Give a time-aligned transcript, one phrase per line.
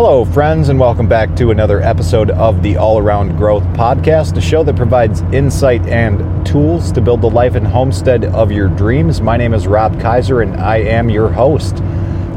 [0.00, 4.40] Hello, friends, and welcome back to another episode of the All Around Growth Podcast, a
[4.40, 9.20] show that provides insight and tools to build the life and homestead of your dreams.
[9.20, 11.78] My name is Rob Kaiser, and I am your host.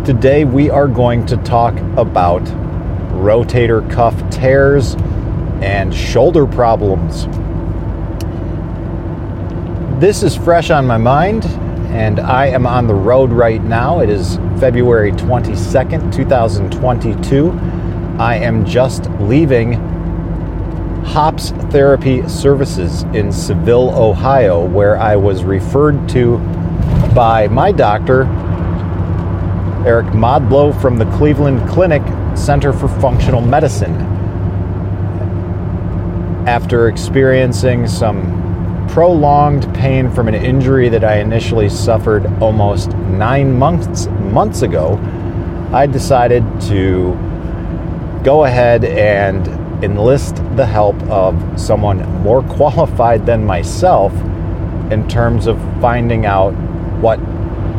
[0.04, 2.42] Today, we are going to talk about
[3.22, 4.96] rotator cuff tears
[5.62, 7.28] and shoulder problems.
[10.02, 11.44] This is fresh on my mind,
[11.92, 13.99] and I am on the road right now.
[13.99, 17.52] It is February 22nd, 2022.
[18.18, 19.73] I am just leaving
[21.04, 26.38] Hops Therapy Services in Seville, Ohio, where I was referred to
[27.13, 28.21] by my doctor,
[29.85, 32.04] Eric Modlow from the Cleveland Clinic
[32.38, 33.96] Center for Functional Medicine.
[36.48, 38.51] After experiencing some
[38.91, 44.99] prolonged pain from an injury that I initially suffered almost nine months months ago,
[45.72, 47.13] I decided to
[48.21, 49.48] go ahead and
[49.82, 54.13] enlist the help of someone more qualified than myself
[54.91, 56.51] in terms of finding out
[56.99, 57.18] what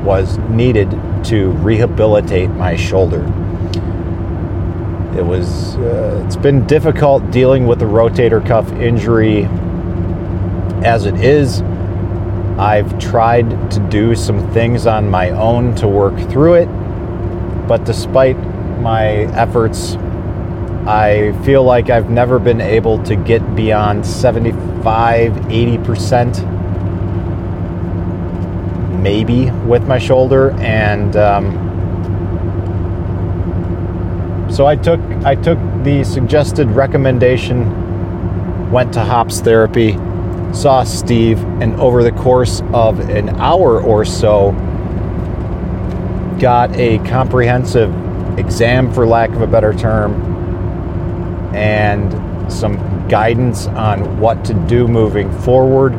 [0.02, 0.90] was needed
[1.24, 3.22] to rehabilitate my shoulder.
[5.14, 9.46] It was uh, it's been difficult dealing with the rotator cuff injury
[10.84, 11.62] as it is.
[12.58, 16.66] I've tried to do some things on my own to work through it,
[17.66, 18.36] but despite
[18.80, 19.96] my efforts,
[20.86, 26.48] I feel like I've never been able to get beyond 75, 80%
[29.00, 30.50] maybe with my shoulder.
[30.60, 31.70] And um,
[34.50, 39.96] so I took, I took the suggested recommendation, went to HOPS therapy
[40.52, 44.52] saw Steve, and over the course of an hour or so,
[46.38, 47.90] got a comprehensive
[48.38, 50.12] exam, for lack of a better term,
[51.54, 52.12] and
[52.52, 52.76] some
[53.08, 55.94] guidance on what to do moving forward.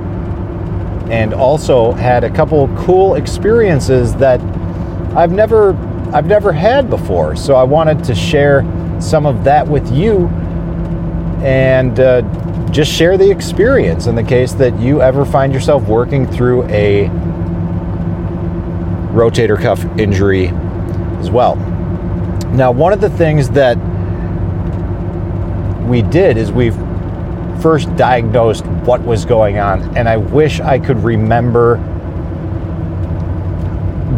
[1.12, 4.40] And also had a couple cool experiences that
[5.16, 5.76] I've never
[6.14, 7.36] I've never had before.
[7.36, 8.64] So I wanted to share
[9.00, 10.28] some of that with you
[11.44, 12.22] and uh,
[12.74, 17.08] just share the experience in the case that you ever find yourself working through a
[19.14, 20.48] rotator cuff injury
[21.20, 21.56] as well.
[22.54, 23.78] Now, one of the things that
[25.88, 26.76] we did is we've
[27.62, 31.78] first diagnosed what was going on, and I wish I could remember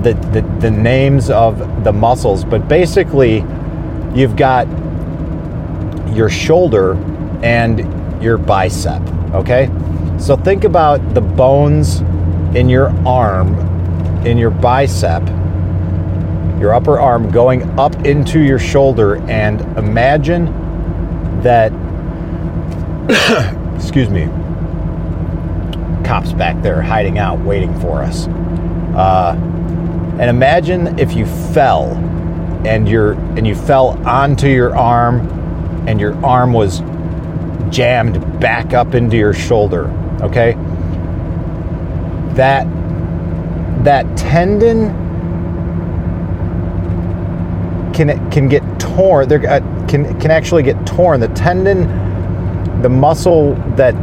[0.01, 3.43] the, the, the names of the muscles, but basically,
[4.13, 4.65] you've got
[6.15, 6.93] your shoulder
[7.43, 9.01] and your bicep,
[9.33, 9.69] okay?
[10.19, 12.01] So think about the bones
[12.55, 13.55] in your arm,
[14.25, 15.21] in your bicep,
[16.59, 20.45] your upper arm going up into your shoulder, and imagine
[21.41, 21.71] that,
[23.75, 24.25] excuse me,
[26.03, 28.27] cops back there hiding out, waiting for us.
[28.95, 29.35] Uh,
[30.19, 31.91] and imagine if you fell
[32.65, 35.19] and you and you fell onto your arm
[35.87, 36.81] and your arm was
[37.71, 39.87] jammed back up into your shoulder,
[40.21, 40.53] okay?
[42.35, 42.67] That
[43.83, 44.89] that tendon
[47.93, 49.27] can can get torn.
[49.27, 51.19] There uh, can can actually get torn.
[51.19, 53.95] The tendon, the muscle that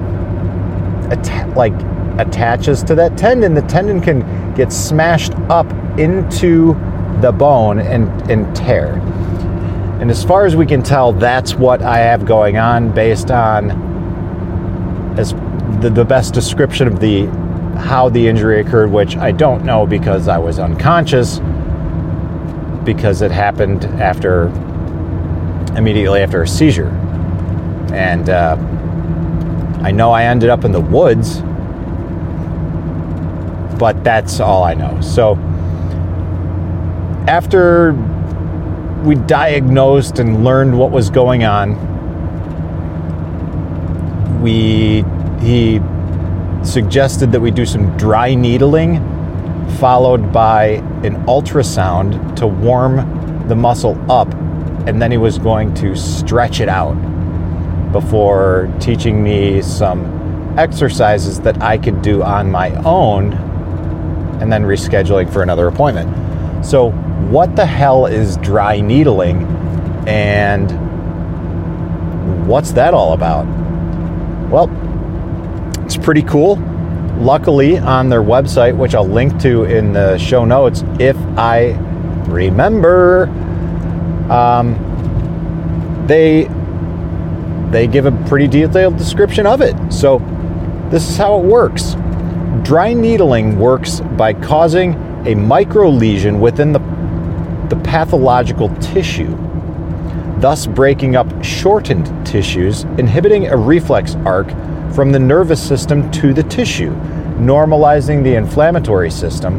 [1.57, 1.75] like
[2.19, 6.75] attaches to that tendon, the tendon can get smashed up into
[7.21, 9.01] the bone and and tear.
[10.03, 13.71] And as far as we can tell, that's what I have going on based on
[15.17, 15.33] as
[15.81, 17.27] the, the best description of the
[17.79, 21.39] how the injury occurred, which I don't know because I was unconscious
[22.85, 24.47] because it happened after
[25.77, 26.89] immediately after a seizure.
[27.95, 28.57] And uh,
[29.83, 31.43] I know I ended up in the woods,
[33.79, 35.01] but that's all I know.
[35.01, 35.37] So
[37.29, 37.93] after
[39.05, 41.91] we diagnosed and learned what was going on.
[44.41, 45.05] We
[45.41, 45.81] he
[46.65, 49.01] suggested that we do some dry needling
[49.79, 50.65] followed by
[51.03, 54.33] an ultrasound to warm the muscle up
[54.87, 56.95] and then he was going to stretch it out
[57.93, 63.33] before teaching me some exercises that I could do on my own
[64.41, 66.65] and then rescheduling for another appointment.
[66.65, 66.91] So
[67.31, 69.45] what the hell is dry needling
[70.07, 70.71] and
[72.47, 73.47] what's that all about?
[74.51, 74.71] Well,
[75.85, 76.57] it's pretty cool.
[77.19, 81.73] Luckily, on their website, which I'll link to in the show notes if I
[82.27, 83.29] remember,
[84.31, 84.77] um,
[86.07, 86.49] they
[87.71, 89.75] they give a pretty detailed description of it.
[89.93, 90.19] So
[90.91, 91.97] this is how it works.
[92.63, 94.95] Dry needling works by causing
[95.27, 96.81] a micro lesion within the,
[97.73, 99.35] the pathological tissue,
[100.41, 104.51] thus breaking up shortened tissues, inhibiting a reflex arc
[104.93, 106.91] from the nervous system to the tissue,
[107.39, 109.57] normalizing the inflammatory system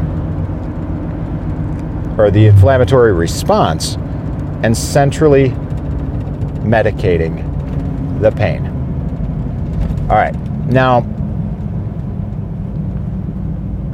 [2.20, 3.96] or the inflammatory response,
[4.62, 5.48] and centrally
[6.60, 7.42] medicating
[8.20, 8.64] the pain.
[10.08, 10.36] All right,
[10.66, 11.00] now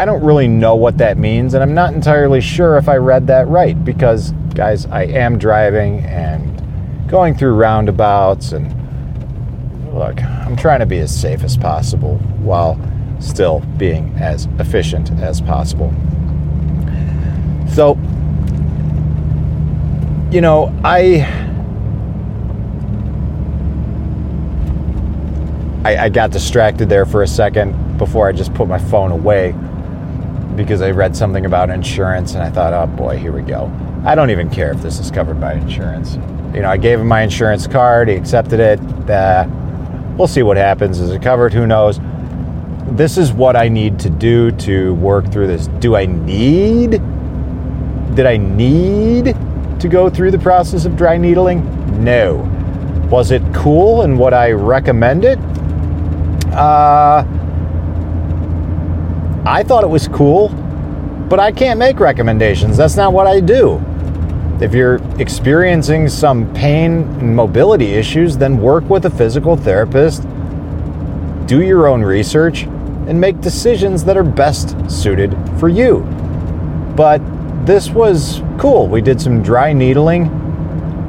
[0.01, 3.27] I don't really know what that means, and I'm not entirely sure if I read
[3.27, 8.67] that right because, guys, I am driving and going through roundabouts, and
[9.93, 12.81] look, I'm trying to be as safe as possible while
[13.21, 15.93] still being as efficient as possible.
[17.69, 17.99] So,
[20.33, 21.27] you know, I,
[25.85, 29.55] I got distracted there for a second before I just put my phone away
[30.57, 33.71] because I read something about insurance and I thought, oh boy, here we go.
[34.05, 36.15] I don't even care if this is covered by insurance.
[36.55, 38.81] You know, I gave him my insurance card, he accepted it.
[39.09, 39.47] Uh,
[40.17, 41.01] we'll see what happens.
[41.01, 41.53] Is it covered?
[41.53, 42.01] Who knows?
[42.91, 45.69] this is what I need to do to work through this.
[45.79, 46.91] Do I need,
[48.15, 49.37] did I need
[49.81, 51.65] to go through the process of dry needling?
[52.03, 52.37] No.
[53.11, 55.39] Was it cool and would I recommend it?
[56.53, 57.25] Uh,
[59.51, 60.51] I thought it was cool,
[61.29, 62.77] but I can't make recommendations.
[62.77, 63.83] That's not what I do.
[64.61, 70.23] If you're experiencing some pain and mobility issues, then work with a physical therapist.
[71.47, 76.03] Do your own research and make decisions that are best suited for you.
[76.95, 77.21] But
[77.67, 78.87] this was cool.
[78.87, 80.29] We did some dry needling,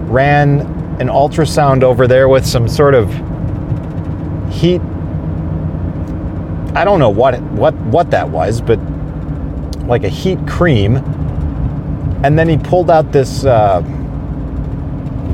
[0.07, 0.61] ran
[0.99, 3.07] an ultrasound over there with some sort of
[4.51, 4.81] heat
[6.73, 8.79] I don't know what what what that was, but
[9.87, 10.97] like a heat cream.
[12.23, 13.81] And then he pulled out this uh,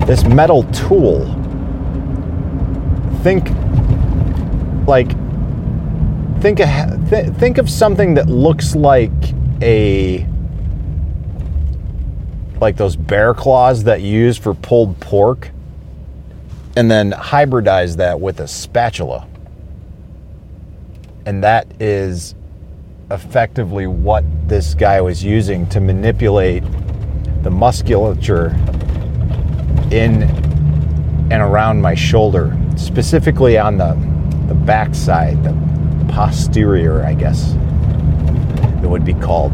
[0.08, 1.26] this metal tool.
[3.22, 3.50] Think
[4.88, 5.12] like
[6.42, 9.12] think of, th- think of something that looks like
[9.62, 10.26] a
[12.60, 15.52] like those bear claws that you use for pulled pork
[16.76, 19.27] and then hybridize that with a spatula
[21.28, 22.36] and that is
[23.12, 26.64] effectively what this guy was using to manipulate
[27.44, 28.52] the musculature
[29.92, 30.24] in
[31.30, 33.94] and around my shoulder specifically on the
[34.48, 35.52] the back side the
[36.14, 37.52] posterior, I guess
[38.82, 39.52] it would be called.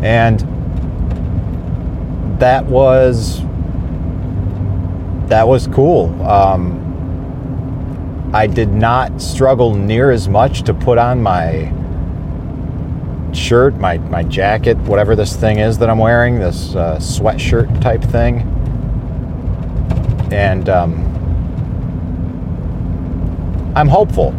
[0.00, 0.38] And
[2.38, 3.40] that was
[5.28, 6.22] that was cool.
[6.22, 6.87] Um,
[8.32, 11.72] I did not struggle near as much to put on my
[13.32, 18.02] shirt, my, my jacket, whatever this thing is that I'm wearing, this uh, sweatshirt type
[18.02, 18.40] thing.
[20.30, 21.04] And um,
[23.74, 24.34] I'm hopeful.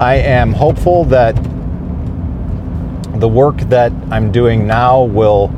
[0.00, 1.36] I am hopeful that
[3.20, 5.52] the work that I'm doing now will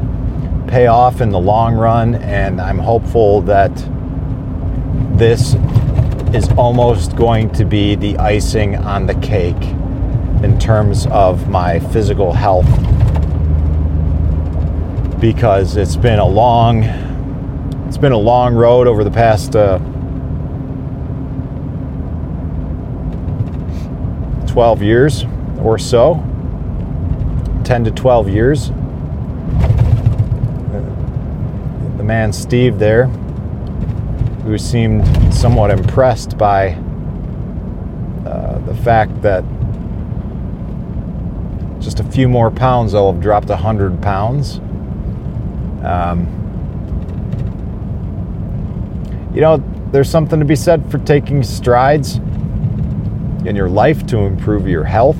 [0.69, 3.75] pay off in the long run, and I'm hopeful that
[5.17, 5.55] this
[6.35, 9.63] is almost going to be the icing on the cake
[10.43, 12.69] in terms of my physical health
[15.21, 16.83] because it's been a long
[17.87, 19.79] it's been a long road over the past uh,
[24.55, 25.25] 12 years
[25.63, 26.15] or so,
[27.65, 28.69] 10 to 12 years.
[31.97, 33.07] The man Steve there,
[34.45, 36.73] who seemed somewhat impressed by
[38.27, 39.43] uh, the fact that
[41.81, 44.59] just a few more pounds, I'll have dropped 100 pounds.
[45.83, 46.29] Um,
[49.35, 52.17] you know, there's something to be said for taking strides
[53.47, 55.19] in your life to improve your health,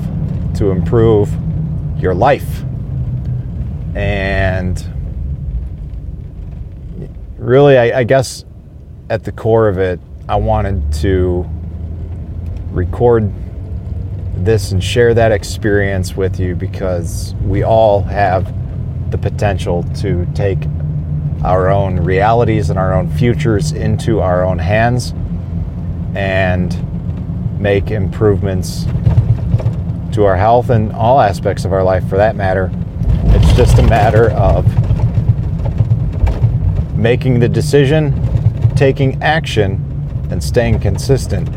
[0.55, 1.31] to improve
[1.97, 2.63] your life.
[3.95, 4.83] And
[7.37, 8.45] really, I, I guess
[9.09, 11.47] at the core of it, I wanted to
[12.71, 13.31] record
[14.35, 18.53] this and share that experience with you because we all have
[19.11, 20.59] the potential to take
[21.43, 25.13] our own realities and our own futures into our own hands
[26.15, 26.81] and
[27.59, 28.85] make improvements
[30.13, 32.71] to our health and all aspects of our life for that matter.
[33.27, 34.65] It's just a matter of
[36.97, 38.24] making the decision
[38.75, 39.81] taking action
[40.31, 41.49] and staying consistent.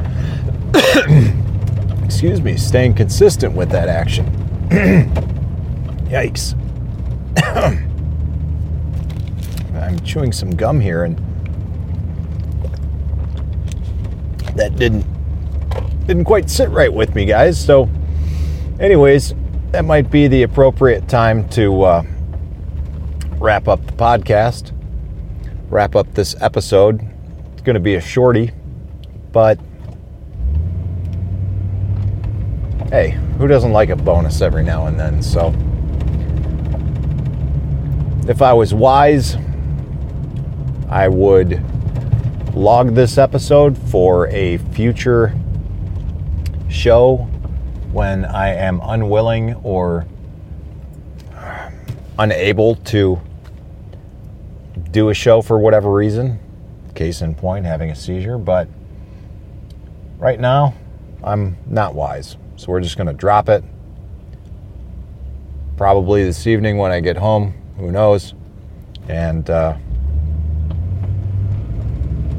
[2.05, 4.27] Excuse me, staying consistent with that action.
[6.09, 6.55] Yikes.
[9.75, 11.19] I'm chewing some gum here and
[14.57, 15.07] that didn't
[16.07, 17.63] didn't quite sit right with me, guys.
[17.63, 17.89] So
[18.81, 19.35] anyways,
[19.73, 22.03] that might be the appropriate time to uh,
[23.39, 24.73] wrap up the podcast,
[25.69, 27.08] wrap up this episode.
[27.59, 28.53] It's going to be a shorty,
[29.33, 29.59] but
[32.91, 35.21] hey, who doesn't like a bonus every now and then?
[35.21, 35.49] So,
[38.31, 39.37] if I was wise,
[40.89, 41.61] I would
[42.55, 45.37] log this episode for a future
[46.71, 47.17] show
[47.91, 50.07] when I am unwilling or
[52.21, 53.21] unable to
[54.93, 56.39] do a show for whatever reason.
[56.99, 58.39] Case in point, having a seizure.
[58.39, 58.67] But
[60.19, 60.75] right now,
[61.23, 62.37] I'm not wise.
[62.57, 63.63] So we're just going to drop it.
[65.77, 67.55] Probably this evening when I get home.
[67.77, 68.35] Who knows?
[69.09, 69.77] And uh,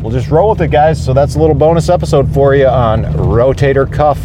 [0.01, 1.01] we'll just roll with it, guys.
[1.01, 4.19] So that's a little bonus episode for you on rotator cuff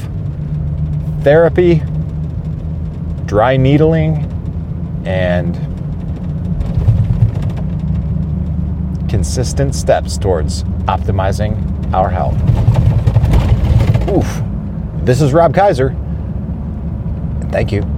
[1.23, 1.81] therapy,
[3.25, 4.17] dry needling,
[5.07, 5.74] and
[9.15, 11.55] consistent steps towards optimizing
[11.95, 12.35] our health.
[14.09, 14.43] Oof.
[15.05, 15.95] This is Rob Kaiser.
[17.53, 17.94] Thank you.